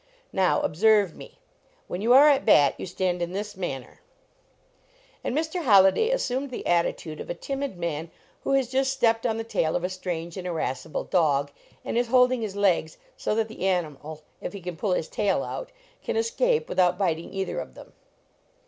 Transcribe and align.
Now, 0.33 0.61
observe 0.61 1.15
me; 1.15 1.37
when 1.87 2.01
you 2.01 2.11
are 2.11 2.27
at 2.27 2.43
bat 2.43 2.73
you 2.79 2.87
stand 2.87 3.21
in 3.21 3.33
this 3.33 3.55
manner." 3.55 4.01
And 5.23 5.37
Mr. 5.37 5.63
Holliday 5.63 6.09
assumed 6.09 6.49
the 6.49 6.65
attitude 6.65 7.19
of 7.19 7.29
a 7.29 7.35
timid 7.35 7.77
man 7.77 8.09
who 8.43 8.53
has 8.53 8.67
just 8.67 8.91
stepped 8.93 9.27
on 9.27 9.37
the 9.37 9.43
tail 9.43 9.75
of 9.75 9.83
a 9.83 9.89
strange 9.89 10.37
and 10.37 10.47
irascible 10.47 11.03
dog, 11.03 11.51
and 11.85 11.99
is 11.99 12.07
holding 12.07 12.41
his 12.41 12.55
legs 12.55 12.97
so 13.15 13.35
that 13.35 13.47
the 13.47 13.67
animal, 13.67 14.23
if 14.41 14.53
he 14.53 14.59
can 14.59 14.75
pull 14.75 14.93
his 14.93 15.07
tail 15.07 15.43
out, 15.43 15.71
can 16.03 16.15
escape 16.17 16.67
without 16.67 16.97
biting 16.97 17.31
either 17.31 17.59
of 17.59 17.75
them. 17.75 17.93